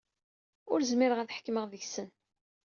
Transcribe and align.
Ur 0.71 0.79
zmireɣ 0.91 1.19
ad 1.19 1.33
ḥekmeɣ 1.37 1.65
deg-sen. 1.67 2.09